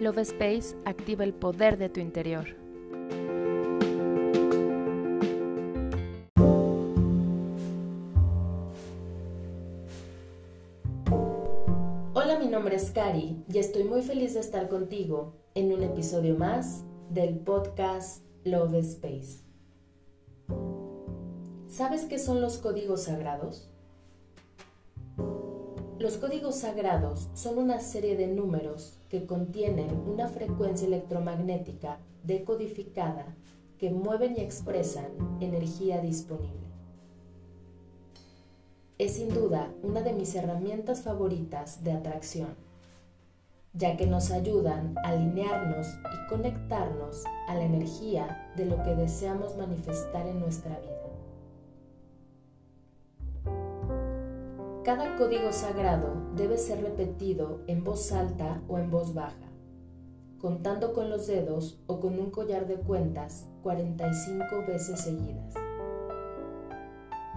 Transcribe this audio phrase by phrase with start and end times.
[0.00, 2.46] Love Space activa el poder de tu interior.
[12.14, 16.34] Hola, mi nombre es Cari y estoy muy feliz de estar contigo en un episodio
[16.34, 19.44] más del podcast Love Space.
[21.68, 23.69] ¿Sabes qué son los códigos sagrados?
[26.00, 33.36] Los códigos sagrados son una serie de números que contienen una frecuencia electromagnética decodificada
[33.76, 35.10] que mueven y expresan
[35.42, 36.70] energía disponible.
[38.96, 42.54] Es sin duda una de mis herramientas favoritas de atracción,
[43.74, 49.54] ya que nos ayudan a alinearnos y conectarnos a la energía de lo que deseamos
[49.58, 51.00] manifestar en nuestra vida.
[54.90, 59.52] Cada código sagrado debe ser repetido en voz alta o en voz baja,
[60.40, 65.54] contando con los dedos o con un collar de cuentas 45 veces seguidas.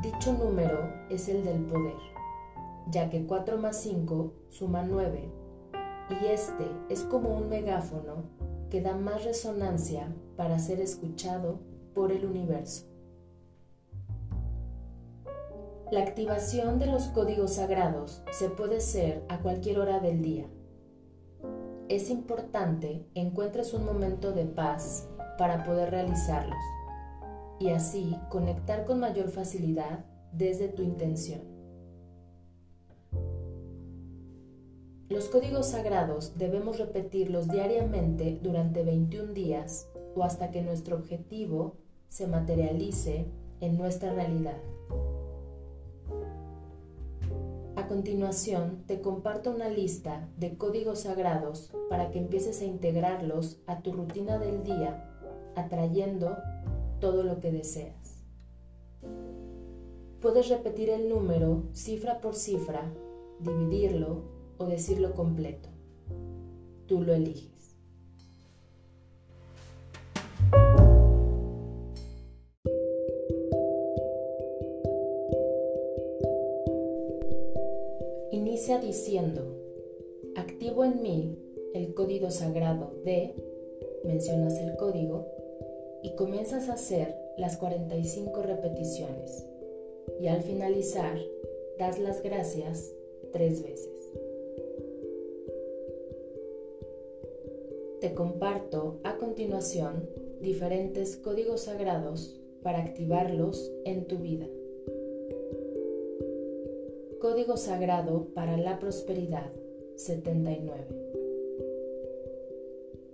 [0.02, 0.80] Dicho número
[1.12, 2.02] es el del poder,
[2.90, 5.30] ya que 4 más 5 suma 9
[6.10, 8.24] y este es como un megáfono
[8.72, 11.60] que da más resonancia para ser escuchado
[11.94, 12.93] por el universo.
[15.94, 20.48] La activación de los códigos sagrados se puede hacer a cualquier hora del día.
[21.88, 26.58] Es importante encuentres un momento de paz para poder realizarlos
[27.60, 31.42] y así conectar con mayor facilidad desde tu intención.
[35.10, 41.78] Los códigos sagrados debemos repetirlos diariamente durante 21 días o hasta que nuestro objetivo
[42.10, 43.28] se materialice
[43.60, 44.58] en nuestra realidad.
[47.84, 53.82] A continuación, te comparto una lista de códigos sagrados para que empieces a integrarlos a
[53.82, 55.12] tu rutina del día,
[55.58, 56.38] atrayendo
[57.02, 58.24] todo lo que deseas.
[60.22, 62.90] Puedes repetir el número cifra por cifra,
[63.42, 64.22] dividirlo
[64.58, 65.68] o decirlo completo.
[66.88, 67.53] Tú lo eliges.
[78.54, 79.42] Inicia diciendo,
[80.36, 81.40] activo en mí
[81.74, 83.34] el código sagrado de,
[84.04, 85.26] mencionas el código,
[86.04, 89.44] y comienzas a hacer las 45 repeticiones.
[90.22, 91.18] Y al finalizar,
[91.80, 92.94] das las gracias
[93.32, 94.12] tres veces.
[98.02, 100.08] Te comparto a continuación
[100.42, 104.46] diferentes códigos sagrados para activarlos en tu vida.
[107.24, 109.50] Código Sagrado para la Prosperidad
[109.96, 110.84] 79.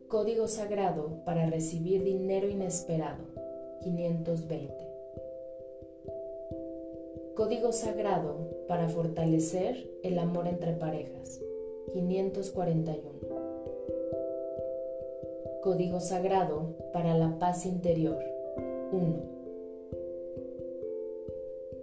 [0.07, 3.23] Código Sagrado para recibir dinero inesperado
[3.83, 4.73] 520.
[7.35, 11.39] Código Sagrado para fortalecer el amor entre parejas
[11.93, 13.03] 541.
[15.61, 18.17] Código Sagrado para la paz interior
[18.91, 19.38] 1.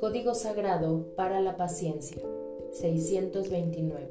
[0.01, 2.23] Código Sagrado para la Paciencia
[2.73, 4.11] 629.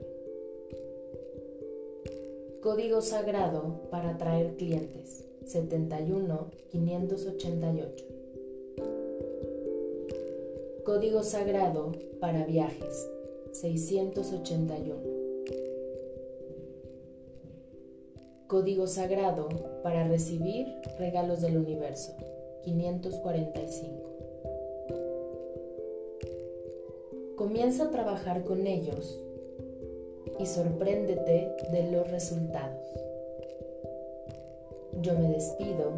[2.59, 8.03] Código Sagrado para atraer clientes 71 588.
[10.83, 13.07] Código Sagrado para viajes
[13.51, 14.95] 681.
[18.47, 19.49] Código Sagrado
[19.83, 20.65] para recibir
[20.97, 22.15] regalos del universo
[22.63, 24.24] 545.
[27.35, 29.19] Comienza a trabajar con ellos
[30.39, 32.81] y sorpréndete de los resultados.
[35.01, 35.91] Yo me despido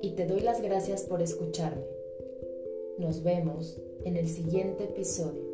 [0.00, 1.84] y te doy las gracias por escucharme.
[2.98, 5.48] Nos vemos en el siguiente episodio.